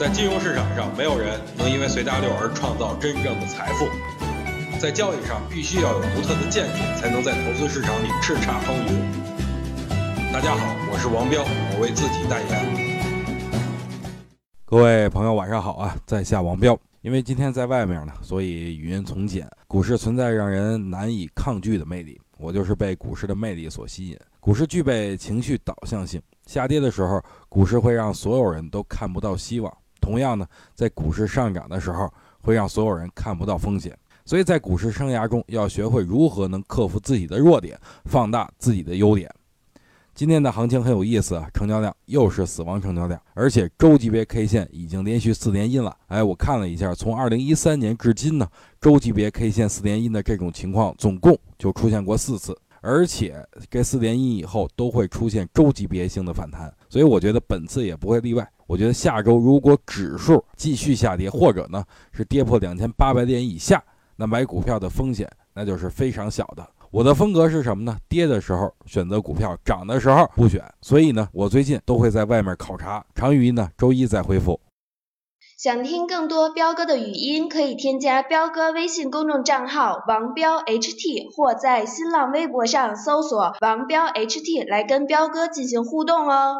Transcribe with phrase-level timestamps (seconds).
[0.00, 3.86] 在金融市场上，没有人能因为随大流而创造真正的财富。
[4.80, 10.32] 在交易上，必须要有独特的见解，才能在投资市场里叱咤风云。
[10.32, 13.04] 大家好，我是王彪，我为自己代言。
[14.64, 15.94] 各位朋友，晚上好啊！
[16.06, 16.74] 在下王彪。
[17.02, 19.46] 因为今天在外面呢，所以语音从简。
[19.66, 24.18] 股市存在让人难以抗拒的魅力，我就是被股市的魅力所吸引。
[24.40, 29.70] 股市具备情绪导向性，下跌的时候，股市会让所有人都看不到希望；
[30.10, 33.96] 同样呢，在股市上涨的时候，会让所有人看不到风险。
[34.24, 39.32] 所以在股市生涯中，要学会如何能克服自己的弱点，放大自己的优点。
[40.12, 45.96] 今天的行情很有意思啊，成交量又是死亡成交量，而且周级别 K 线已经连续四连阴了。
[46.08, 48.48] 哎，我看了一下，从二零一三年至今呢，
[48.80, 58.46] 周级别 K 线四连阴的这种情况，总共就出现过四次，而且这四连阴以后都会出现周级别性的反弹，所以我觉得本次也不会例外。
[58.70, 61.82] 我觉得下周如果指数继续下跌，或者呢
[62.12, 63.82] 是跌破两千八百点以下。
[64.14, 66.64] 那买股票的风险那就是非常小的。
[66.92, 67.96] 我的风格是什么呢？
[68.08, 70.62] 跌的时候选择股票，涨的时候不选。
[70.82, 73.04] 所以呢，我最近都会在外面考察。
[73.12, 74.60] 长语音呢，周一再回复。
[75.58, 86.54] 想听更多彪哥的语音，可以添加彪哥微信公众账号王彪 HT，或在新浪微博上搜索王彪 HT 来跟彪哥进行互动哦。